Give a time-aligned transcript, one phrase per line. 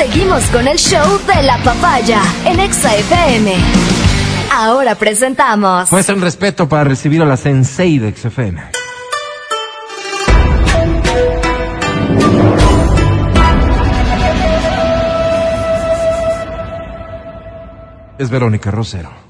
[0.00, 2.88] Seguimos con el show de la papaya en Exa.
[4.50, 5.92] Ahora presentamos.
[5.92, 8.62] Muestren respeto para recibir a la Sensei de XFM.
[18.18, 19.29] Es Verónica Rosero.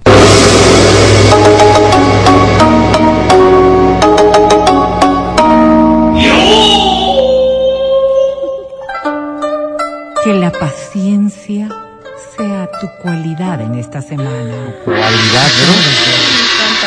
[10.53, 11.69] La paciencia
[12.37, 14.75] sea tu cualidad en esta semana.
[14.85, 15.49] Cualidad,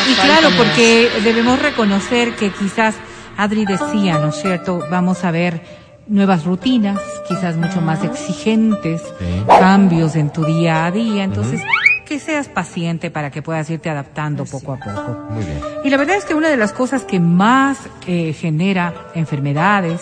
[0.10, 2.96] Y claro, porque debemos reconocer que quizás
[3.38, 4.80] Adri decía, ¿no es cierto?
[4.92, 5.62] Vamos a ver
[6.08, 9.44] nuevas rutinas, quizás mucho más exigentes, Sí.
[9.48, 11.24] cambios en tu día a día.
[11.24, 11.62] Entonces,
[12.06, 15.28] que seas paciente para que puedas irte adaptando poco a poco.
[15.30, 15.60] Muy bien.
[15.86, 17.78] Y la verdad es que una de las cosas que más
[18.08, 20.02] eh, genera enfermedades,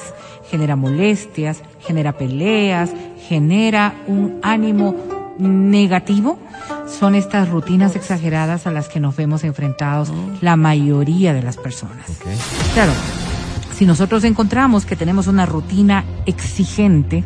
[0.52, 2.92] genera molestias, genera peleas,
[3.28, 4.94] genera un ánimo
[5.40, 6.38] negativo,
[6.88, 12.06] son estas rutinas exageradas a las que nos vemos enfrentados la mayoría de las personas.
[12.74, 12.92] Claro,
[13.74, 17.24] si nosotros encontramos que tenemos una rutina exigente,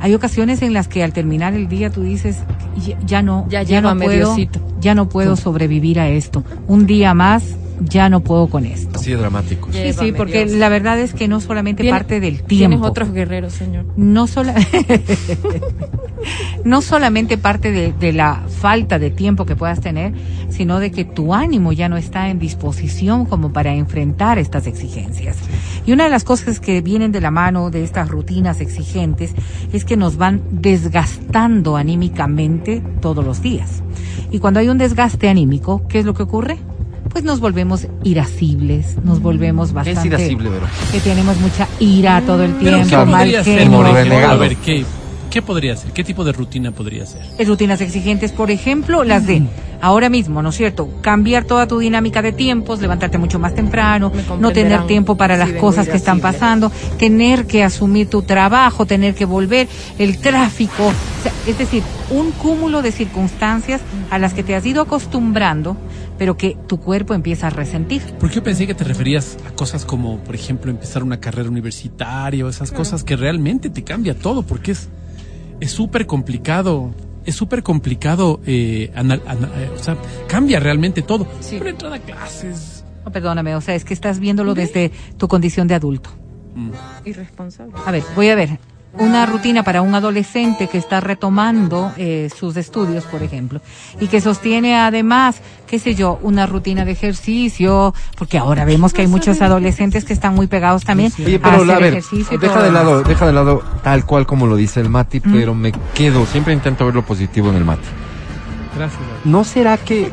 [0.00, 2.38] hay ocasiones en las que al terminar el día tú dices,
[2.84, 4.60] ya, ya no, Ya no puedo, mediocito".
[4.80, 6.42] ya no puedo sobrevivir a esto.
[6.66, 7.44] Un día más,
[7.84, 8.98] ya no puedo con esto.
[8.98, 9.68] Así de dramático.
[9.72, 10.58] Sí, sí, porque Dios.
[10.58, 12.86] la verdad es que no solamente parte del Tienes tiempo.
[12.86, 13.84] otros guerreros, señor.
[13.96, 14.54] No, sola-
[16.64, 20.12] no solamente parte de, de la falta de tiempo que puedas tener,
[20.50, 25.36] sino de que tu ánimo ya no está en disposición como para enfrentar estas exigencias.
[25.86, 29.32] Y una de las cosas que vienen de la mano de estas rutinas exigentes
[29.72, 33.82] es que nos van desgastando anímicamente todos los días.
[34.30, 36.58] Y cuando hay un desgaste anímico, ¿qué es lo que ocurre?
[37.12, 40.00] Pues nos volvemos irascibles, nos volvemos ¿Qué bastante...
[40.00, 40.66] es irascible, Vero?
[40.90, 44.28] Que tenemos mucha ira todo el Pero tiempo, ¿qué mal podría ser, por ejemplo?
[44.28, 44.84] A ver, ¿qué,
[45.30, 45.92] ¿qué podría ser?
[45.92, 47.20] ¿Qué tipo de rutina podría ser?
[47.46, 49.42] Rutinas exigentes, por ejemplo, las de
[49.82, 50.88] ahora mismo, ¿no es cierto?
[51.02, 55.50] Cambiar toda tu dinámica de tiempos, levantarte mucho más temprano, no tener tiempo para las
[55.52, 59.68] cosas que están pasando, tener que asumir tu trabajo, tener que volver,
[59.98, 63.80] el tráfico, o sea, es decir, un cúmulo de circunstancias
[64.10, 65.76] a las que te has ido acostumbrando,
[66.22, 68.00] pero que tu cuerpo empieza a resentir.
[68.20, 72.46] Porque yo pensé que te referías a cosas como, por ejemplo, empezar una carrera universitaria
[72.46, 74.88] o esas cosas que realmente te cambia todo, porque es
[75.58, 76.94] es súper complicado.
[77.24, 79.20] Es súper complicado, eh, anal-
[79.56, 79.96] eh, o sea,
[80.28, 81.26] cambia realmente todo.
[81.40, 81.56] Sí.
[81.58, 82.84] Pero entrada a clases.
[83.04, 86.10] No, perdóname, o sea, es que estás viéndolo desde tu condición de adulto.
[86.54, 86.70] mm,
[87.04, 87.72] Irresponsable.
[87.84, 88.60] A ver, voy a ver.
[88.98, 93.60] Una rutina para un adolescente que está retomando eh, sus estudios, por ejemplo,
[93.98, 99.00] y que sostiene además, qué sé yo, una rutina de ejercicio, porque ahora vemos que
[99.00, 102.38] hay muchos adolescentes que están muy pegados también Oye, a pero hacer a ver, ejercicio.
[102.38, 105.72] deja de lado, deja de lado tal cual como lo dice el Mati, pero me
[105.94, 107.88] quedo, siempre intento ver lo positivo en el Mati.
[108.76, 109.00] Gracias.
[109.24, 110.10] ¿No será que eh,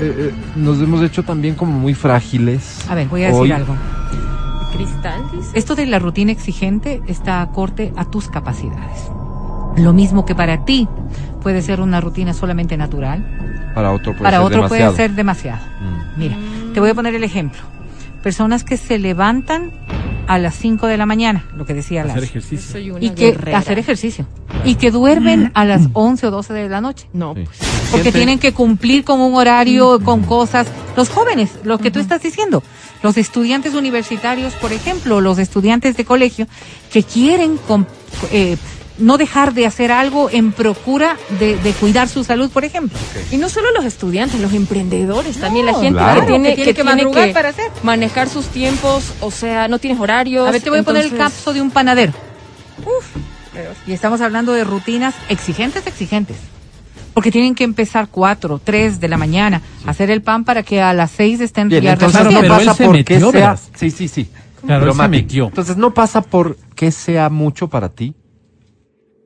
[0.00, 2.80] eh, nos hemos hecho también como muy frágiles?
[2.88, 3.52] A ver, voy a decir hoy?
[3.52, 3.76] algo.
[4.76, 5.50] Cristal, dice.
[5.54, 9.10] Esto de la rutina exigente está acorde a tus capacidades.
[9.76, 10.88] Lo mismo que para ti
[11.42, 14.92] puede ser una rutina solamente natural, Para otro puede para ser otro demasiado.
[14.92, 15.60] puede ser demasiado.
[15.80, 16.18] Mm.
[16.18, 16.36] Mira,
[16.74, 17.60] te voy a poner el ejemplo.
[18.22, 19.72] Personas que se levantan
[20.26, 22.98] a las 5 de la mañana, lo que decía Hacer Lars, ejercicio.
[22.98, 23.58] Y que guerrera.
[23.58, 24.26] hacer ejercicio
[24.64, 27.08] y que duermen a las 11 o 12 de la noche.
[27.12, 27.44] No, Sí.
[27.44, 27.58] pues.
[27.58, 30.66] Porque Siempre- tienen que cumplir con un horario, con cosas.
[30.96, 32.64] Los jóvenes, lo que tú estás diciendo.
[33.02, 36.46] Los estudiantes universitarios, por ejemplo, los estudiantes de colegio,
[36.92, 37.58] que quieren
[38.32, 38.56] eh,
[38.98, 42.98] no dejar de hacer algo en procura de, de cuidar su salud, por ejemplo.
[43.30, 46.20] Y no solo los estudiantes, los emprendedores, también la gente claro.
[46.22, 47.70] que tiene Que tiene que madrugar que para hacer.
[47.82, 50.48] manejar sus tiempos, o sea, no tienes horarios.
[50.48, 52.12] A ver, te voy a poner el caso de un panadero.
[53.86, 56.36] Y estamos hablando de rutinas exigentes, exigentes.
[57.16, 60.82] Porque tienen que empezar 4, 3 de la mañana a hacer el pan para que
[60.82, 63.38] a las 6 estén Bien, ya entonces no pero él pasa se por metió, que
[63.38, 63.56] sea...
[63.56, 64.28] Sí, sí, sí.
[64.66, 65.46] Claro, se metió.
[65.46, 68.14] Entonces no pasa por que sea mucho para ti.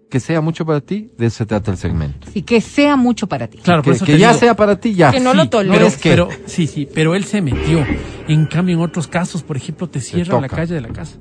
[0.08, 2.28] Que sea mucho para ti, de eso se trata el segmento.
[2.32, 3.58] Y que sea mucho para ti.
[3.58, 5.10] Claro, por que eso que ya digo- sea para ti, ya.
[5.10, 5.76] Que no lo toleres.
[5.76, 7.84] Pero, es que- pero, sí, sí, pero él se metió.
[8.28, 11.16] En cambio, en otros casos, por ejemplo, te cierran la calle de la casa.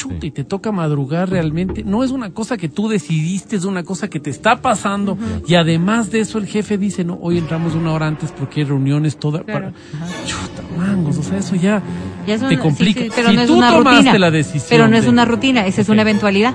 [0.00, 0.26] Chuta, Sí.
[0.28, 1.84] y te toca madrugar realmente.
[1.84, 5.18] No es una cosa que tú decidiste, es una cosa que te está pasando.
[5.46, 8.66] Y además de eso, el jefe dice, no, hoy entramos una hora antes porque hay
[8.66, 9.42] reuniones toda.
[9.42, 9.72] Claro.
[9.72, 11.82] para- Chuta, mangos, o sea, eso ya,
[12.26, 13.00] Ya es te complica.
[13.00, 14.18] sí, sí, pero si no es tú una tomaste rutina.
[14.18, 14.66] la decisión.
[14.70, 16.54] Pero no es de- una rutina, esa es una eventualidad.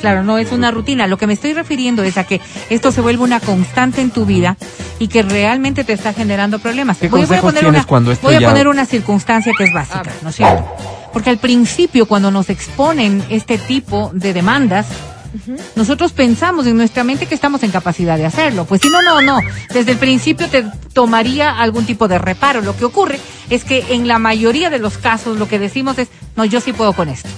[0.00, 1.06] Claro, no es una rutina.
[1.06, 2.40] Lo que me estoy refiriendo es a que
[2.70, 4.56] esto se vuelve una constante en tu vida
[4.98, 6.98] y que realmente te está generando problemas.
[6.98, 9.52] ¿Qué voy, voy a consejos poner tienes una, cuando voy a ya- poner una circunstancia
[9.56, 10.12] que es básica, A ver.
[10.22, 10.64] ¿no es cierto?
[11.12, 14.86] Porque al principio, cuando nos exponen este tipo de demandas,
[15.76, 18.64] Nosotros pensamos en nuestra mente que estamos en capacidad de hacerlo.
[18.64, 19.38] Pues si no, no, no.
[19.72, 22.60] Desde el principio te tomaría algún tipo de reparo.
[22.62, 26.08] Lo que ocurre es que en la mayoría de los casos lo que decimos es,
[26.36, 27.28] no, yo sí puedo con esto.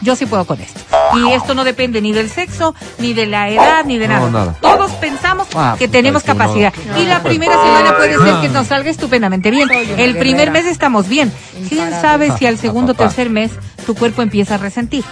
[0.00, 0.80] Yo sí puedo con esto.
[1.16, 4.54] Y esto no depende ni del sexo, ni de la edad, ni de No, nada.
[4.60, 6.72] Todos pensamos Ah, que pues, tenemos capacidad.
[6.98, 9.68] Y la primera semana puede ser que nos salga estupendamente bien.
[9.96, 11.32] El primer mes estamos bien.
[11.68, 13.50] ¿Quién sabe si al segundo o tercer mes
[13.86, 15.04] tu cuerpo empieza a resentir?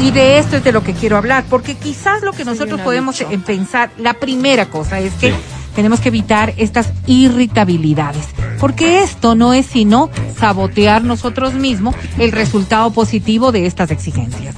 [0.00, 3.20] Y de esto es de lo que quiero hablar, porque quizás lo que nosotros podemos
[3.20, 5.36] eh, pensar, la primera cosa es que Sí.
[5.74, 8.24] tenemos que evitar estas irritabilidades,
[8.60, 10.08] porque esto no es sino
[10.38, 14.54] sabotear nosotros mismos el resultado positivo de estas exigencias.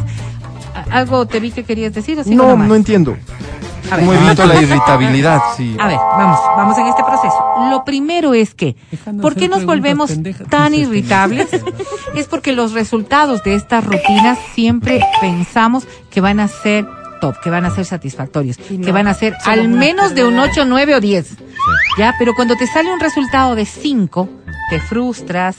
[0.91, 2.69] ¿A- ¿Algo te vi que querías decir o No, nomás?
[2.69, 3.17] no entiendo.
[3.91, 4.05] A ver.
[4.07, 5.41] ¿Cómo evito la irritabilidad?
[5.57, 5.77] Sí.
[5.81, 7.35] A ver, vamos, vamos en este proceso.
[7.71, 11.49] Lo primero es que, Dejando ¿por qué nos volvemos pendejas, tan irritables?
[12.15, 16.87] Es porque los resultados de estas rutinas siempre pensamos que van a ser
[17.21, 20.31] top, que van a ser satisfactorios, no, que van a ser al menos de un
[20.35, 20.53] perdedora.
[20.53, 21.37] 8, 9 o 10.
[21.99, 24.29] Ya, pero cuando te sale un resultado de 5,
[24.71, 25.57] te frustras,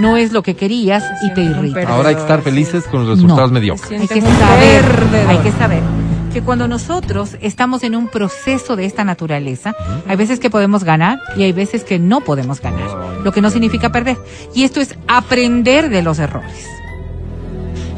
[0.00, 1.74] no es lo que querías y te sientes un irrita.
[1.74, 1.96] perdedor.
[1.96, 3.54] Ahora hay que estar felices con los resultados No.
[3.54, 4.00] mediocres.
[4.00, 5.30] Hay que saber, perdedor.
[5.30, 5.82] hay que saber
[6.32, 9.72] que cuando nosotros estamos en un proceso de esta naturaleza,
[10.08, 12.88] hay veces que podemos ganar y hay veces que no podemos ganar,
[13.22, 14.16] lo que no significa perder.
[14.52, 16.66] Y esto es aprender de los errores.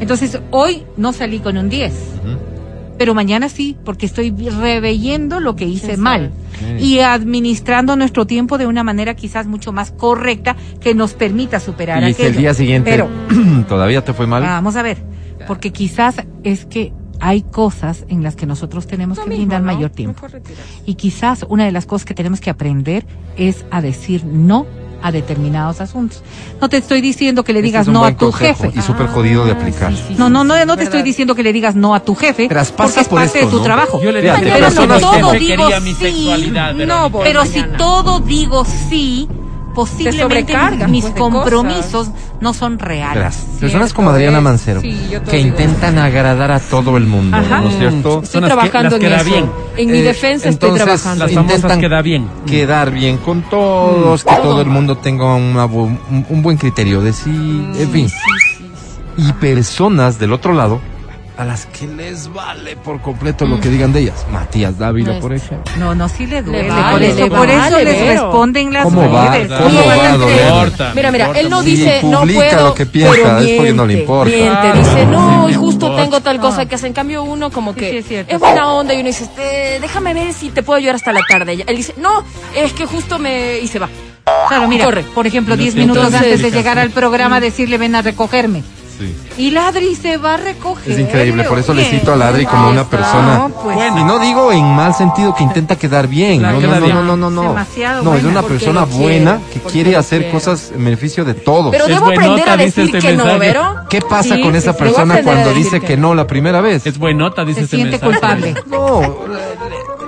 [0.01, 1.95] Entonces, hoy no salí con un 10,
[2.99, 4.31] pero mañana sí, porque estoy
[4.61, 6.45] reveyendo lo que hice ¿Quién mal sabe?
[6.79, 12.03] Y administrando nuestro tiempo de una manera quizás mucho más correcta que nos permita superar
[12.03, 12.29] Y si aquello.
[12.31, 13.08] el día siguiente Pero,
[13.69, 14.43] todavía te fue mal.
[14.43, 14.99] Vamos a ver,
[15.47, 19.62] porque quizás es que hay cosas en las que nosotros tenemos Lo que mismo, brindar
[19.62, 19.73] ¿no?
[19.73, 20.26] mayor tiempo.
[20.85, 23.06] Y quizás una de las cosas que tenemos que aprender
[23.37, 24.67] es a decir no
[25.02, 26.22] a determinados asuntos.
[26.60, 28.64] No te estoy diciendo que le Este digas es un no buen a tu consejo
[28.64, 28.78] jefe.
[28.78, 29.93] Y súper jodido de Ah, aplicar.
[29.94, 30.82] sí, sí, No, no, no, no te verdad.
[30.84, 32.60] estoy diciendo que le digas no a tu jefe, porque
[33.00, 33.62] es por parte esto, de tu ¿no?
[33.62, 34.00] trabajo.
[34.02, 36.52] Yo le dije, pero si que- todo digo sí,
[36.87, 39.28] no pero si todo digo sí,
[39.76, 40.56] posiblemente
[40.88, 42.08] mis pues, compromisos
[42.40, 43.37] no son reales.
[43.61, 44.40] Personas como Adriana.
[44.40, 47.61] Mancero, Sí, todo que intentan agradar a todo el mundo, Ajá.
[47.61, 48.23] ¿no es cierto?
[48.23, 49.31] Estoy Son las que- trabajando las que en eso.
[49.31, 49.50] bien.
[49.76, 51.25] En mi Eh, defensa estoy entonces, trabajando.
[51.26, 52.28] Las intentan queda bien.
[52.46, 57.02] Quedar bien con todos, que todo el mundo tenga una bu- un, un buen criterio
[57.02, 57.31] de sí,
[57.79, 58.08] en fin.
[59.19, 60.81] Y personas del otro lado
[61.37, 64.25] a las que les vale por completo lo que digan de ellas.
[64.33, 65.71] Matías Dávila, No por ejemplo.
[65.79, 66.62] No, no, sí le duele.
[66.62, 68.23] Le por vale, eso, le por eso vale, les Vero.
[68.23, 69.31] responden las ¿Cómo va?
[69.37, 69.49] redes.
[69.53, 70.62] ¿Cómo va, entre- Edo?
[70.62, 73.73] importa, Mira, mira, él no dice Si no puedo, lo que piensa, pero es porque
[73.75, 74.35] no le miente, importa.
[74.37, 76.69] Miente, dice no, Sí, y justo tengo tal cosa No.
[76.69, 76.87] que hace.
[76.87, 80.15] En cambio uno como que sí, es es, buena onda y uno dice, "Eh, déjame
[80.15, 81.65] ver si te puedo ayudar hasta la tarde.
[81.67, 82.25] Él dice, no,
[82.55, 83.89] es que justo me y se va.
[84.49, 85.03] Claro, mira, Corre.
[85.03, 88.62] por ejemplo, No 10 siempre minutos antes de llegar al programa, decirle ven a recogerme.
[88.98, 89.14] Sí.
[89.38, 90.93] Y Ladri se va a recoger.
[90.93, 93.38] Es increíble, por eso le cito a Ladri como una persona.
[93.38, 94.00] No, pues, Buena.
[94.00, 96.40] Y no digo en mal sentido que intenta quedar bien.
[96.43, 97.43] No, no, no, no, no, no, no.
[97.50, 100.32] Demasiado No, es una persona buena que quiere hacer quiere.
[100.32, 101.70] cosas en beneficio de todos.
[101.72, 103.38] Pero Es debo buenota, aprender a dice decir este que no, mensaje.
[103.46, 103.75] ¿Vero?
[103.90, 106.84] ¿Qué pasa Sí, con esa persona cuando dice que que no la primera vez?
[106.87, 108.12] Es buenota, dice Se este siente mensaje.
[108.12, 108.54] culpable.
[108.66, 109.16] No,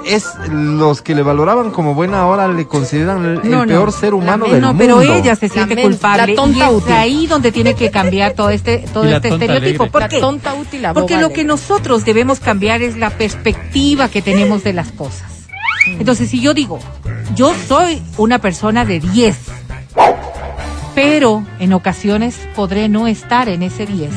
[0.09, 3.67] es los que le valoraban como buena ahora le consideran el, el No, no.
[3.67, 4.83] peor ser humano La- del no, mundo.
[4.83, 6.93] pero ella se siente culpable la tonta y es útil.
[6.93, 9.85] ahí donde tiene que cambiar todo este todo este estereotipo.
[9.85, 9.91] alegre.
[9.91, 10.21] ¿Por La qué?
[10.21, 14.73] tonta útil, la Porque lo que nosotros debemos cambiar es la perspectiva que tenemos de
[14.73, 15.47] las cosas.
[15.99, 16.79] Entonces, si yo digo,
[17.35, 19.37] yo soy una persona de 10,
[20.95, 24.11] pero en ocasiones podré no estar en ese 10.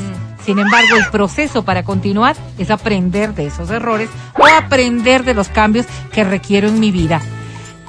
[0.45, 5.49] Sin embargo, el proceso para continuar es aprender de esos errores o aprender de los
[5.49, 7.21] cambios que requiero en mi vida.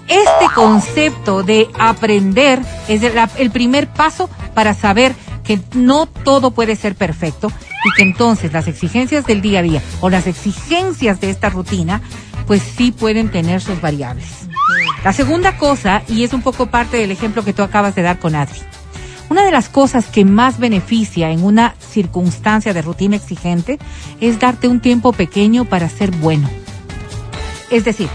[0.09, 6.95] Este concepto de aprender es el, primer paso para saber que no todo puede ser
[6.95, 7.51] perfecto
[7.85, 12.03] y que entonces las exigencias del día a día o las exigencias de esta rutina
[12.47, 14.27] pues sí pueden tener sus variables.
[15.05, 18.19] La segunda cosa, y es un poco parte del ejemplo que tú acabas de dar
[18.19, 18.61] con Adri,
[19.33, 23.79] una de las cosas que más beneficia en una circunstancia de rutina exigente
[24.21, 26.51] es darte un tiempo pequeño para ser bueno.
[27.71, 28.11] Es decir,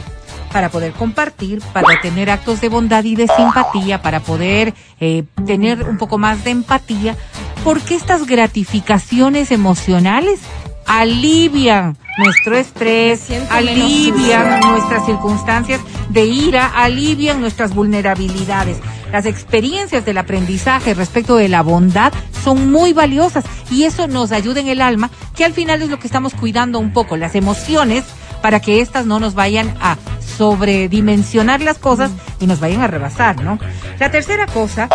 [0.54, 5.90] para poder compartir, para tener actos de bondad y de simpatía, para poder eh, tener
[5.90, 7.16] un poco más de empatía,
[7.64, 10.40] porque estas gratificaciones emocionales
[10.86, 18.78] alivian nuestro estrés, alivian nuestras circunstancias de ira, alivian nuestras vulnerabilidades.
[19.12, 22.12] Las experiencias del aprendizaje respecto de la bondad
[22.44, 26.00] son muy valiosas y eso nos ayuda en el alma, que al final es lo
[26.00, 28.04] que estamos cuidando un poco, las emociones,
[28.42, 29.98] para que éstas no nos vayan a
[30.38, 33.60] sobredimensionar las cosas y nos vayan a rebasar, ¿no?
[34.00, 34.90] La tercera cosa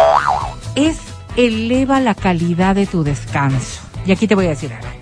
[0.75, 0.99] es
[1.37, 3.81] eleva la calidad de tu descanso.
[4.07, 5.02] Y aquí te voy a decir algo.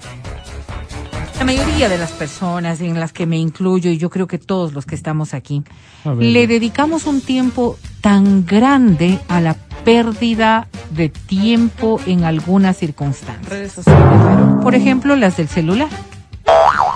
[1.40, 4.75] La mayoría de las personas, en las que me incluyo, y yo creo que todos
[4.75, 5.62] los que estamos aquí,
[6.18, 13.49] le dedicamos un tiempo tan grande a la pérdida de tiempo en algunas circunstancias.
[13.49, 14.62] Redes sociales.
[14.62, 15.88] Por ejemplo, las del celular.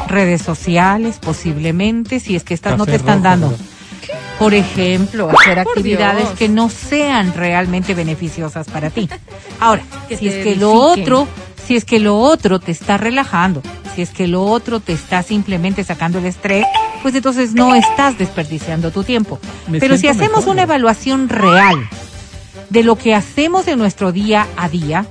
[0.08, 3.54] Redes sociales, posiblemente, si es que estas no te están rojo, dando.
[4.38, 6.38] Por ejemplo, hacer Por actividades Dios.
[6.38, 9.08] que no sean realmente beneficiosas para ti.
[9.58, 11.26] Ahora, si es que lo otro,
[11.66, 13.62] si es que lo otro te está relajando,
[13.94, 16.66] si es que lo otro te está simplemente sacando el estrés,
[17.02, 19.38] pues entonces no estás desperdiciando tu tiempo.
[19.68, 21.76] Me Pero si hacemos mejor, una evaluación real
[22.70, 25.06] de lo que hacemos en nuestro día a día,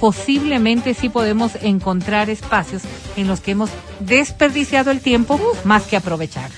[0.00, 2.82] posiblemente sí podemos encontrar espacios
[3.16, 6.50] en los que hemos desperdiciado el tiempo más que aprovechar.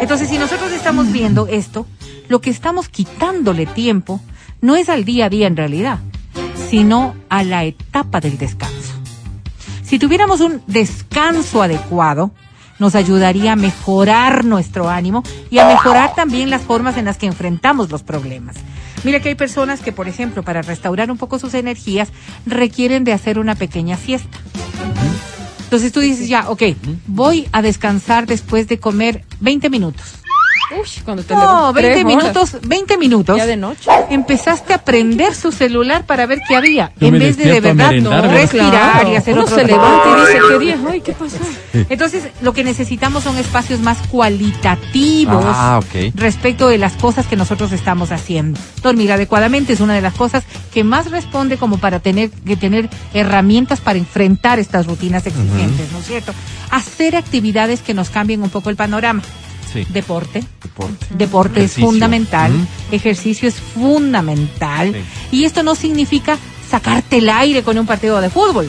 [0.00, 1.86] Entonces, si nosotros estamos viendo esto,
[2.28, 4.20] lo que estamos quitándole tiempo
[4.60, 5.98] no es al día a día en realidad,
[6.68, 8.79] sino a la etapa del descanso.
[9.90, 12.30] Si tuviéramos un descanso adecuado,
[12.78, 17.26] nos ayudaría a mejorar nuestro ánimo y a mejorar también las formas en las que
[17.26, 18.54] enfrentamos los problemas.
[19.02, 22.12] Mira que hay personas que, por ejemplo, para restaurar un poco sus energías,
[22.46, 24.38] requieren de hacer una pequeña siesta.
[25.64, 26.62] Entonces tú dices, ya, ok,
[27.08, 30.19] voy a descansar después de comer 20 minutos.
[30.70, 32.16] Uy, cuando te No, levantas 20 tres horas.
[32.22, 33.36] minutos, 20 minutos.
[33.36, 33.90] Ya de noche.
[34.10, 37.90] Empezaste a prender su celular para ver qué había, Yo en vez de de verdad
[38.30, 40.38] respirar y hacer Uno otro se levanta y dice.
[40.48, 40.78] ¿qué día?
[40.88, 41.36] Ay, ¿qué pasó?
[41.88, 45.80] Entonces, lo que necesitamos son espacios más cualitativos Ah,
[46.14, 48.58] respecto de las cosas que nosotros estamos haciendo.
[48.82, 52.88] Dormir adecuadamente es una de las cosas que más responde como para tener que tener
[53.14, 56.32] herramientas para enfrentar estas rutinas exigentes, ¿no es cierto?
[56.70, 59.22] Hacer actividades que nos cambien un poco el panorama.
[59.72, 59.86] Sí.
[59.90, 61.06] Deporte, Deporte.
[61.10, 62.52] Deporte es fundamental,
[62.90, 65.36] ejercicio es fundamental Sí.
[65.38, 68.68] y esto no significa sacarte el aire con un partido de fútbol.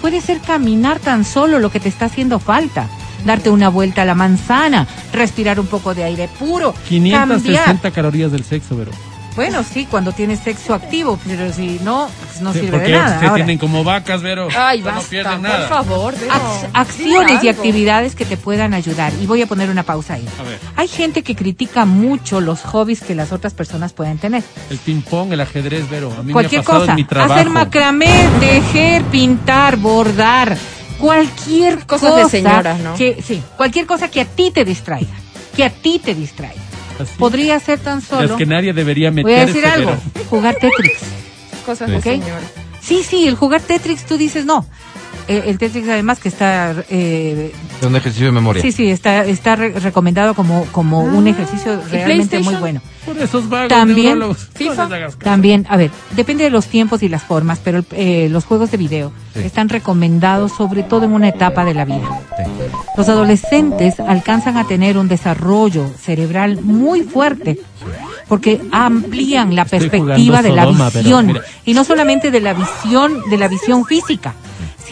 [0.00, 2.88] Puede ser caminar tan solo lo que te está haciendo falta,
[3.24, 7.92] darte una vuelta a la manzana, respirar un poco de aire puro, 560 cambiar.
[7.92, 8.90] calorías del sexo, pero.
[9.36, 12.92] Bueno, sí, cuando tienes sexo activo, pero si no, pues no Sí, sirve de porque
[12.92, 13.18] nada.
[13.18, 14.46] se Ahora, tienen como vacas, Vero.
[14.56, 15.68] Ay, no basta, pierden por nada.
[15.68, 16.14] favor.
[16.18, 16.32] Vero.
[16.32, 19.12] ac- acciones y actividades que te puedan ayudar.
[19.20, 20.24] Y voy a poner una pausa ahí.
[20.38, 24.44] A ver, Hay gente que critica mucho los hobbies que las otras personas pueden tener.
[24.70, 26.12] el ping-pong, el ajedrez, Vero.
[26.16, 27.32] A mí Cualquier me ha pasado cosa, en mi trabajo.
[27.34, 30.56] hacer macramé, tejer, pintar, bordar,
[31.00, 32.94] cualquier Cosas cosa de señoras, ¿no?
[32.94, 35.12] que sí, cualquier cosa que a ti te distraiga,
[35.56, 36.60] que a ti te distraiga.
[36.98, 37.12] Así.
[37.18, 38.36] Podría ser tan Las solo.
[38.36, 40.26] que nadie debería Voy a meterse, decir algo, Vero.
[40.30, 40.98] jugar Tetris.
[41.66, 41.92] Cosas Sí.
[41.92, 42.04] de ¿Ok?
[42.04, 42.40] señora.
[42.80, 44.66] Sí, sí, el jugar Tetris, tú dices no.
[45.26, 47.50] Eh, el Tetris además que está eh,
[47.80, 48.60] Es un ejercicio de memoria.
[48.60, 53.16] sí sí está está re- recomendado como como un ejercicio ¿y realmente muy bueno Por
[53.18, 54.20] esos vagos También.
[54.54, 55.08] FIFA, No.
[55.22, 58.76] También, a ver, depende de los tiempos y las formas, pero eh, los juegos de
[58.76, 59.40] video Sí.
[59.40, 62.06] están recomendados sobre todo en una etapa de la vida.
[62.36, 62.44] Sí.
[62.96, 67.58] Los adolescentes alcanzan a tener un desarrollo cerebral muy fuerte
[68.28, 73.22] porque amplían la Estoy perspectiva de la Sodoma, visión y no solamente de la visión
[73.30, 74.34] de la visión física,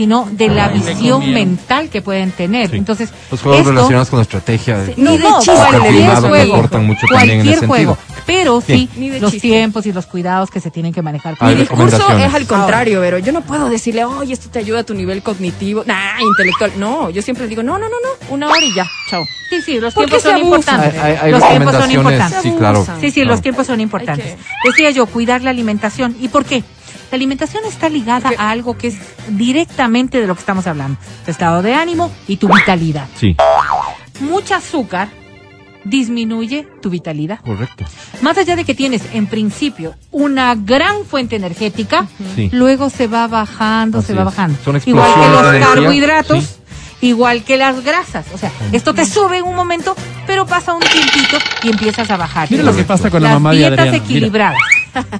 [0.03, 2.71] sino de la Ay, visión mental que pueden tener.
[2.71, 2.77] Sí.
[2.77, 4.85] Entonces, Los juegos esto- relacionados con estrategia.
[4.85, 7.99] Sí, Ni no, de no, chiste cualquier juego, mucho cualquier juego, sentido.
[8.27, 9.21] pero sí Bien.
[9.23, 9.47] Los chiste.
[9.49, 11.37] tiempos y los cuidados que se tienen que manejar.
[11.39, 14.81] Hay Mi discurso es al contrario, pero yo no puedo decirle, oye, esto te ayuda
[14.81, 16.73] a tu nivel cognitivo, nah, intelectual.
[16.79, 19.23] No, yo siempre digo, no, no, no, no, una hora y ya, chao.
[19.51, 20.95] Sí, sí, los ¿Por qué tiempos son importantes.
[21.01, 22.39] Hay, hay- hay los tiempos son importantes.
[22.43, 22.85] sí, claro.
[23.01, 23.31] Sí, sí, claro.
[23.31, 24.37] los tiempos son importantes.
[24.65, 26.17] Decía yo, cuidar la alimentación.
[26.21, 26.65] ¿Y por qué?
[27.13, 28.97] La alimentación está ligada a algo que es
[29.29, 30.99] directamente de lo que estamos hablando.
[31.27, 33.07] Tu estado de ánimo y tu vitalidad.
[33.17, 33.37] Sí,
[34.21, 35.09] Mucha azúcar
[35.85, 37.41] disminuye tu vitalidad.
[37.41, 37.85] correcto.
[38.23, 42.49] Más allá de que tienes, en principio, una gran fuente energética, Sí.
[42.51, 44.25] luego se va bajando, Así se va es.
[44.27, 44.59] bajando.
[44.65, 45.29] Son igual que
[45.59, 46.51] los carbohidratos, sí.
[47.03, 48.25] Igual que las grasas.
[48.33, 49.95] O sea, esto te sube en un momento,
[50.27, 52.51] pero pasa un tiempito y empiezas a bajar.
[52.51, 53.93] Mira lo que pasa con la Las mamá de dietas Adriana.
[53.93, 54.59] Mira, equilibradas.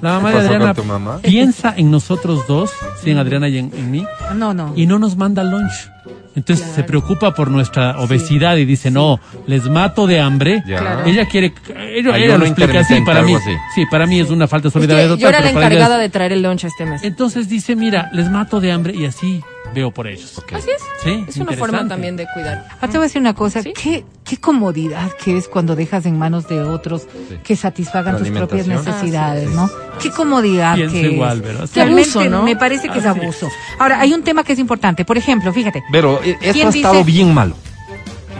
[0.01, 1.19] la mamá de ¿Qué pasó con Adriana tu mamá?
[1.21, 2.71] piensa en nosotros dos,
[3.03, 4.73] sí, en Adriana y en, en mí, No, no.
[4.75, 5.89] y no nos manda lunch.
[6.35, 10.63] Entonces se preocupa por nuestra obesidad y dice, no, les mato de hambre.
[10.65, 10.79] Ya.
[10.79, 11.05] Claro.
[11.05, 11.53] Ella quiere,
[11.95, 13.51] ella, ella lo explica así, para mí, así.
[13.75, 15.15] sí, para mí es una falta de Es solidaridad.
[15.15, 17.03] que yo era la encargada es- de traer el lunch este mes.
[17.03, 20.37] Entonces dice, mira, les mato de hambre y así veo por ellos.
[20.37, 20.53] Ok.
[20.53, 20.81] Así es.
[21.03, 22.65] Sí, es una forma también de cuidar.
[22.81, 23.73] Ah, te voy a decir una cosa, ¿Sí?
[23.73, 27.07] qué, qué comodidad que es cuando dejas en manos de otros
[27.43, 28.95] que satisfagan tus propias alimentación.
[28.95, 29.69] necesidades, Así ¿no?
[30.01, 31.43] Qué comodidad Pienso que igual, es.
[31.43, 31.87] ¿verdad?
[31.89, 32.43] Abuso, ¿no?
[32.43, 33.49] me parece que es abuso.
[33.79, 35.05] Ahora, hay un tema que es importante.
[35.05, 37.05] Por ejemplo, fíjate, Pero eh, esto ¿Quién ha estado dice?
[37.05, 37.55] bien malo.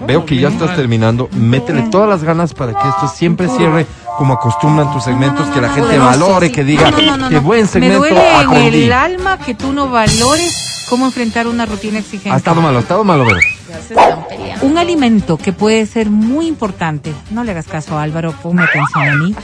[0.05, 0.75] Veo que ya estás mal.
[0.75, 1.29] terminando.
[1.31, 3.85] Métele todas las ganas para que esto siempre cierre
[4.17, 6.53] como acostumbran tus segmentos, que la gente poderoso, valore, sí.
[6.53, 9.71] que diga, No, no, no, qué buen segmento Me duele en el alma que tú
[9.73, 12.29] no valores cómo enfrentar una rutina exigente.
[12.29, 13.39] Ha estado malo, ha estado malo, Vero.
[13.67, 14.63] Ya se están peleando.
[14.67, 19.09] Un alimento que puede ser muy importante, no le hagas caso a Álvaro, ponme atención
[19.09, 19.35] a mí,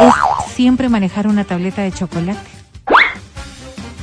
[0.00, 2.40] es siempre manejar una tableta de chocolate.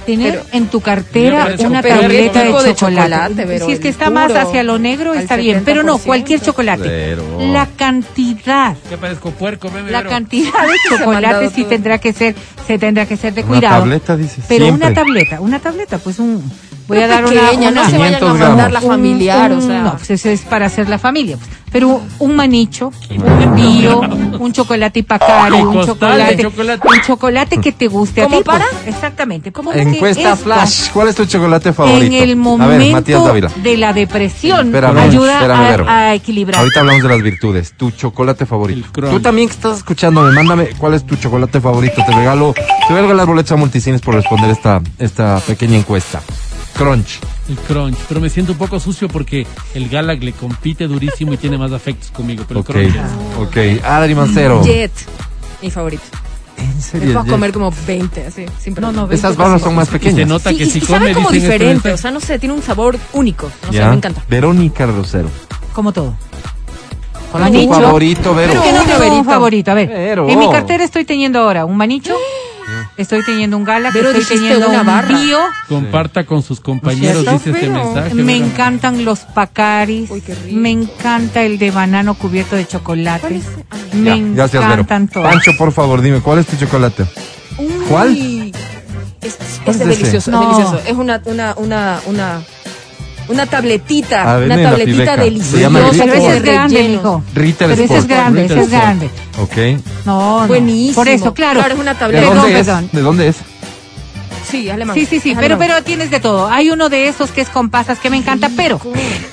[0.05, 3.59] Tener Pero- en tu cartera Pero, una pero, ¿qué tableta de chocolate.
[3.65, 6.05] si es que ¿El está más hacia lo negro, está bien, pero no, 70%.
[6.05, 7.17] cualquier chocolate.
[7.51, 9.69] La cantidad ¿Qué parezco puerco?
[9.71, 11.69] Veme, la cantidad de chocolate sí todo.
[11.69, 12.35] tendrá que ser,
[12.67, 13.79] se tendrá que ser de Una cuidado.
[13.79, 14.87] tableta, dices, Pero siempre.
[14.87, 16.51] una tableta, una tableta, pues un,
[16.95, 19.57] voy a dar una, pequeña, una- no se vayan a 500 mandar la familiar, un-
[19.57, 19.81] o sea.
[19.83, 21.37] No, pues eso es para hacer la familia.
[21.37, 21.49] pues.
[21.71, 26.85] Pero un manicho, un bio, un chocolate pacari, Y un chocolate, chocolate.
[26.87, 28.43] un chocolate que te guste a ¿Cómo ti.
[28.43, 28.89] pues, para?
[28.89, 29.53] exactamente.
[29.53, 30.89] ¿Cómo es que Encuesta flash.
[30.91, 32.05] ¿Cuál es tu chocolate favorito?
[32.07, 36.59] En el A momento ver, de la depresión Espérame, ayuda espérame, a, a equilibrar.
[36.59, 37.73] Ahorita hablamos de las virtudes.
[37.77, 38.89] Tu chocolate favorito.
[39.09, 42.03] Tú también que estás escuchándome, mándame cuál es tu chocolate favorito.
[42.05, 46.19] Te regalo, te voy a regalar boletos a multicines por responder esta, esta pequeña encuesta.
[46.75, 47.19] Crunch.
[47.49, 47.97] El crunch.
[48.07, 51.71] Pero me siento un poco sucio porque el Galag le compite durísimo y tiene más
[51.71, 52.43] afectos conmigo.
[52.47, 53.37] Pero el crunch es-
[53.79, 53.83] ok.
[53.85, 54.63] Adri Mancero.
[54.63, 54.91] Jet,
[55.61, 56.03] mi favorito.
[56.57, 57.07] ¿En Me serio?
[57.13, 57.31] puedo Jet?
[57.31, 59.13] comer como 20, así, sin No, no, problema.
[59.15, 60.27] Esas 20 barras son más Y se pequeñas.
[60.27, 62.53] nota Sí, que y, si y come sabe como diferente, o sea, no sé, tiene
[62.55, 63.51] un sabor único.
[63.65, 63.89] No sé, ¿Ya?
[63.89, 64.23] me encanta.
[64.29, 65.29] Verónica Rosero.
[65.73, 66.13] como todo.
[67.31, 67.73] ¿Cuál Manicho.
[67.73, 68.51] favorito, Vero?
[68.51, 69.23] Pero que no tengo un Verito.
[69.23, 69.71] favorito.
[69.71, 72.13] A ver, Pero- en mi cartera estoy teniendo ahora un manicho,
[72.97, 75.17] estoy teniendo un gala, Pero estoy teniendo una un barra.
[75.19, 75.39] bio.
[75.67, 78.13] Comparta con sus compañeros, dice este mensaje.
[78.15, 80.57] Me encantan los pacaris, Uy, qué rico.
[80.59, 83.41] me encanta el de banano cubierto de chocolate,
[83.93, 85.27] me Ya, gracias, encantan todos.
[85.27, 87.05] Pancho, por favor, dime, ¿cuál es tu chocolate?
[87.57, 88.51] Uy, ¿Cuál?
[89.21, 90.41] Es, ¿Cuál es delicioso, No.
[90.41, 90.79] delicioso.
[90.87, 92.41] Es una, una, una, una,
[93.27, 95.15] una tabletita, A ver, una tabletita.
[95.15, 95.57] Se deliciosa.
[95.59, 97.23] llama Pero ese es grande, mijo.
[97.33, 99.09] Ritter Pero ese es grande, ese es grande.
[99.41, 99.57] Ok.
[100.05, 100.47] No, no.
[100.47, 100.95] Buenísimo.
[100.95, 101.59] Por eso, claro.
[101.59, 102.21] Claro, es una ¿De tableta.
[102.27, 102.65] Perdón, dónde es?
[102.67, 102.89] perdón.
[102.91, 103.35] ¿De dónde es?
[104.43, 104.95] Sí, alemán.
[104.95, 106.47] Sí, sí, sí, Es pero, pero tienes de todo.
[106.49, 108.79] Hay uno de esos que es con pasas que me encanta, pero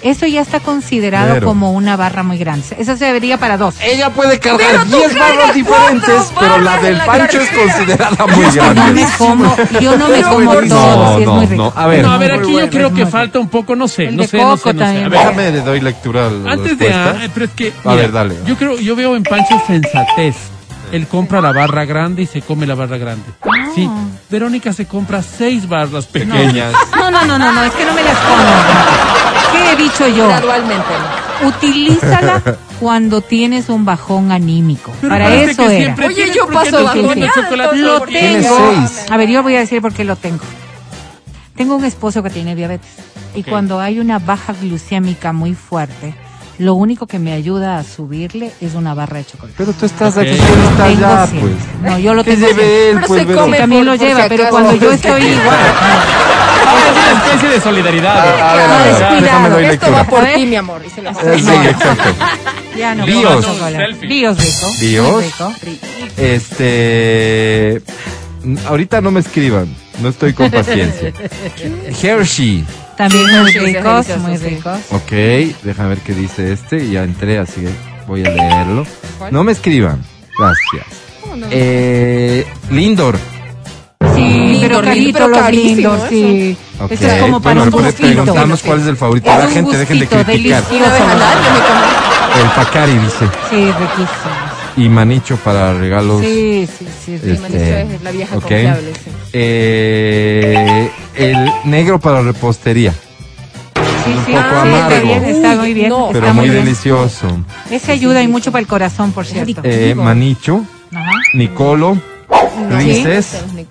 [0.03, 1.47] eso ya está considerado Pero.
[1.47, 2.65] como una barra muy grande.
[2.79, 3.75] Eso se debería para dos.
[3.83, 8.27] Ella puede cargar Pero tú 10 barras diferentes, pero la del la Pancho es considerada
[8.27, 9.03] muy Yo no grande.
[9.03, 11.55] me como, yo no me como todo, sí es No, muy no, rico.
[11.57, 11.73] no.
[11.75, 12.03] A ver.
[12.03, 14.17] No, a ver, aquí bueno, yo creo es que falta un poco, no sé, El
[14.17, 14.85] no de sé, no sé, coco no sé.
[14.85, 15.07] también.
[15.07, 18.37] A ver, Déjame le doy lectura Antes de, ah, pero es que, A ver, dale.
[18.47, 20.37] Yo creo, yo veo en Pancho sensatez.
[20.93, 23.25] Él compra la barra grande y se come la barra grande.
[23.75, 23.89] Sí,
[24.31, 26.73] Verónica se compra seis barras pequeñas.
[26.97, 28.43] No, no, no, no, no, es que no me las como.
[29.53, 30.29] ¿Qué he dicho yo?
[30.29, 30.93] Gradualmente.
[31.45, 32.43] Utilízala
[32.81, 34.93] cuando tienes un bajón anímico.
[35.01, 35.95] Pero Para eso era.
[36.07, 36.93] Oye, yo ¿por qué paso
[37.35, 38.57] chocolate Lo tengo.
[38.57, 39.07] seis.
[39.11, 40.43] A ver, yo voy a decir por qué lo tengo.
[41.55, 42.91] Tengo un esposo que tiene diabetes.
[43.35, 46.15] Y cuando hay una baja glucémica muy fuerte,
[46.59, 49.55] lo único que me ayuda a subirle es una barra de chocolate.
[49.57, 51.53] Pero tú estás aquí, tú estás tengo ya, pues.
[51.83, 53.41] No, yo lo Que tengo lleve él, Pero pues, se Vero.
[53.43, 55.57] come También por- lo lleva, si pero cuando yo estoy igual.
[56.69, 58.19] Es una especie de solidaridad.
[58.19, 58.25] A
[58.57, 59.21] ver, a ver, Descuidado.
[59.23, 60.83] déjame doy Esto va por ti, mi amor.
[60.87, 62.11] Y se lo Sí, exacto.
[62.77, 63.07] Ya no.
[63.07, 64.09] Selfie.
[64.09, 64.67] Bios rico.
[65.13, 65.53] Muy rico.
[66.17, 67.83] Este.
[68.67, 69.67] Ahorita no me escriban,
[70.01, 71.13] no estoy con paciencia.
[72.03, 72.65] Hershey.
[72.99, 74.79] También muy ricos, muy ricos.
[74.91, 75.13] Ok,
[75.63, 76.91] déjame ver qué dice este.
[76.91, 77.69] Ya entré, así que
[78.09, 78.85] voy a leerlo.
[79.31, 80.03] No me escriban.
[80.37, 81.01] Gracias.
[81.53, 83.17] Eh, Lindor.
[84.17, 86.09] Sí, pero lindo, carito pero los carísimo lindos, eso.
[86.09, 86.57] sí.
[86.81, 89.77] Ok, Ese es como para bueno, un preguntamos cuál es el favorito de la gente,
[89.77, 90.65] dejen de criticar.
[90.73, 93.29] El Pacari dice.
[93.49, 94.48] Sí, riquísimo.
[94.79, 96.21] Y Manicho para regalos.
[96.21, 97.15] Sí, sí, sí.
[97.15, 97.43] Este, rico.
[97.43, 98.43] Manicho es la vieja ok.
[98.43, 99.11] confiable, sí.
[99.33, 102.93] Eh, el negro para repostería.
[102.93, 104.89] Sí, un sí, poco sí, amargo.
[104.89, 105.89] está bien, está muy bien.
[105.89, 106.65] No, está Pero muy bien.
[106.65, 107.27] delicioso.
[107.71, 109.61] Ese ayuda y mucho para el corazón, por cierto.
[109.65, 110.65] Eh, Manicho,
[110.95, 111.11] Ajá.
[111.35, 112.01] Nicolo,
[112.71, 113.27] Rices.
[113.27, 113.67] Sí,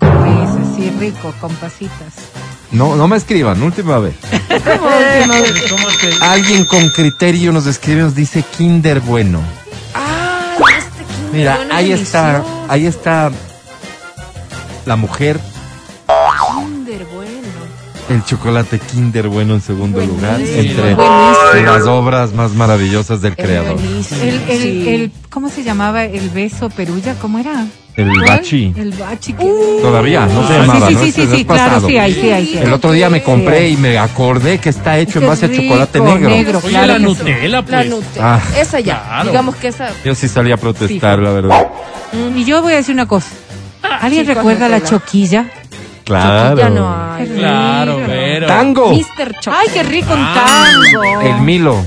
[0.76, 2.14] sí, rico, con pasitas.
[2.72, 4.16] No, no me escriban, última vez.
[4.50, 9.42] ¿Cómo te- Alguien con criterio nos escribe, nos dice Kinder bueno.
[11.38, 13.32] Mira, ahí está, ahí está
[14.88, 15.40] la mujer.
[18.10, 21.62] El chocolate Kinder bueno en segundo lugar, entre buenísimo.
[21.66, 23.78] las obras más maravillosas del creador.
[23.80, 24.90] El, el, sí.
[24.90, 26.06] el, ¿cómo se llamaba?
[26.06, 27.66] El beso perulla, ¿cómo era?
[27.98, 28.74] El bachi.
[28.78, 29.34] El bachi.
[29.34, 31.00] que- Todavía, no se Ah, llamaba, sí, ¿no?
[31.04, 32.58] sí, sí, es sí, claro, sí, ahí sí, ahí sí.
[32.60, 33.74] El otro día me compré Sí.
[33.74, 36.30] y me acordé que está hecho en base a chocolate negro.
[36.30, 36.60] negro.
[36.64, 37.04] Oye, claro la sí.
[37.04, 37.90] Nutella, La pues.
[37.90, 38.36] Nutella.
[38.36, 38.42] Ah.
[38.58, 39.04] esa ya.
[39.04, 39.30] Claro.
[39.32, 39.90] Digamos que esa.
[40.06, 41.24] Yo sí salí a protestar, Sí.
[41.26, 41.68] la verdad.
[42.36, 43.30] Y yo voy a decir una cosa.
[44.00, 45.48] ¿Alguien chicos, recuerda la choquilla?
[46.08, 46.58] Claro.
[46.58, 47.28] Ya no hay.
[47.28, 48.48] Claro, pero.
[48.48, 48.94] Tango.
[48.94, 49.40] Mr.
[49.42, 49.54] Choc.
[49.56, 51.04] Ay, qué rico un Ah, tango.
[51.22, 51.86] El Milo.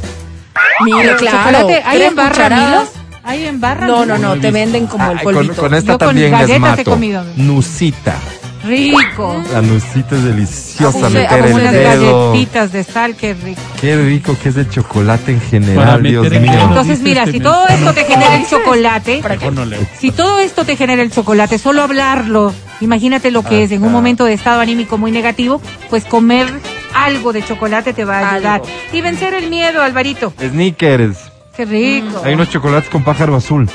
[0.84, 1.38] Mira, claro.
[1.58, 2.48] Chocolate, ¿hay en barra.
[2.50, 2.84] Milo?
[3.22, 4.18] ¿Hay en barra No, Milo?
[4.18, 5.60] no, no, te venden como el Ah, con, polvito.
[5.62, 6.84] con esta Yo con también les he mato.
[6.84, 7.24] comido.
[7.36, 8.14] Nusita.
[8.62, 9.42] Rico.
[9.54, 12.30] La nucita es deliciosa, Abuse- meter el Unas dedo.
[12.32, 13.60] galletitas de sal, qué rico.
[13.80, 16.52] Qué rico que es el chocolate en general, Dios mío.
[16.68, 19.22] Entonces, mira, si todo esto te genera el chocolate,
[19.98, 23.92] si todo esto te genera el chocolate, solo hablarlo, imagínate lo que es en un
[23.92, 26.46] momento de estado anímico muy negativo, pues comer
[26.94, 28.60] algo de chocolate te va a ayudar.
[28.62, 28.66] Algo.
[28.92, 30.32] Y vencer el miedo, Alvarito.
[30.38, 31.30] Snickers.
[31.56, 32.22] Qué rico.
[32.24, 33.68] Hay unos chocolates con pájaro azul.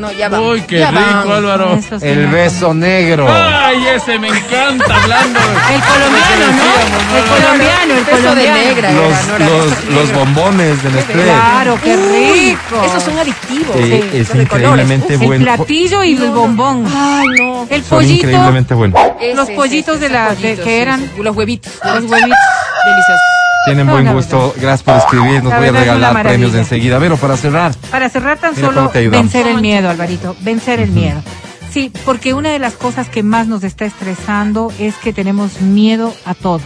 [0.00, 0.40] No, ya va.
[0.40, 1.30] Uy, qué ya rico, van.
[1.32, 1.74] Álvaro.
[1.74, 3.26] Eso sí El me- beso negro.
[3.30, 5.38] Ay, ese me encanta hablando.
[5.38, 7.16] El colombiano, ¿no?
[7.18, 8.90] El colombiano, el Beso de negra.
[8.92, 11.22] Los, los, bombones de Nestlé.
[11.24, 12.82] Claro, qué Uy, rico.
[12.82, 13.76] Esos son adictivos.
[13.76, 16.86] Eh, sí, es increíblemente Uf, el platillo y el bombón.
[16.94, 17.66] Ay, no.
[17.68, 18.98] El Son pollito, increíblemente buenos.
[19.34, 21.22] los pollitos ese, de la esos de- pollitos, que sí, eran sí.
[21.22, 21.72] Los huevitos.
[21.84, 22.38] los huevitos.
[22.86, 23.39] Deliciosos.
[23.64, 24.54] Tienen No, buen gusto.
[24.56, 25.42] Gracias por escribir.
[25.42, 26.98] Nos voy a regalar premios enseguida.
[26.98, 31.22] Pero para cerrar, Para cerrar tan solo vencer el miedo, Alvarito, vencer el miedo.
[31.70, 36.12] Sí, porque una de las cosas que más nos está estresando es que tenemos miedo
[36.24, 36.60] a todo.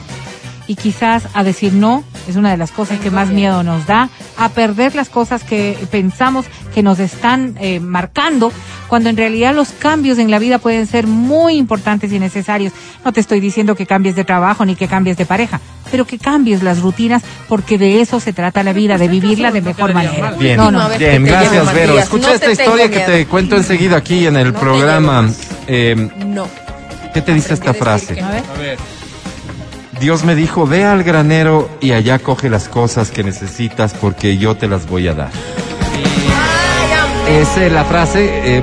[0.66, 4.08] Y quizás a decir no es una de las cosas que más miedo nos da,
[4.36, 8.52] a perder las cosas que pensamos que nos están eh, marcando,
[8.88, 12.72] cuando en realidad los cambios en la vida pueden ser muy importantes y necesarios.
[13.04, 15.60] No te estoy diciendo que cambies de trabajo ni que cambies de pareja,
[15.90, 19.60] pero que cambies las rutinas porque de eso se trata la vida, de vivirla de
[19.60, 20.32] mejor manera.
[20.32, 20.56] bien.
[20.56, 21.98] No, no, gracias, Vero.
[21.98, 25.28] Escucha No esta historia que te cuento enseguida aquí en el programa.
[25.66, 26.48] Eh, No.
[27.12, 28.20] ¿Qué te dice esta frase?
[28.20, 29.03] A ver.
[30.00, 34.56] Dios me dijo, ve al granero y allá coge las cosas que necesitas porque yo
[34.56, 35.30] te las voy a dar.
[37.28, 38.62] Esa es la frase eh,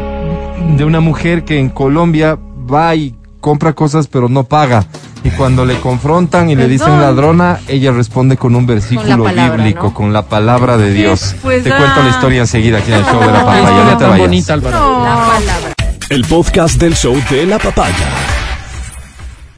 [0.78, 2.38] de una mujer que en Colombia
[2.72, 4.86] va y compra cosas pero no paga.
[5.24, 9.88] Y cuando le confrontan y le dicen ladrona, ella responde con un versículo palabra, bíblico,
[9.88, 9.94] ¿no?
[9.94, 11.36] con la palabra de Dios.
[11.42, 12.04] Pues, te cuento ah.
[12.04, 13.84] la historia enseguida aquí en el show de la papaya.
[13.84, 14.20] No te vayas.
[14.20, 14.80] bonita, Álvaro.
[14.80, 15.04] No.
[15.04, 15.74] La palabra.
[16.10, 18.31] El podcast del show de la papaya.